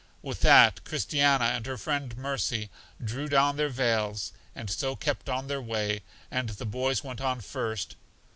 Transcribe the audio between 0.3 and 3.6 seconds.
that, Christiana and her friend Mercy, drew down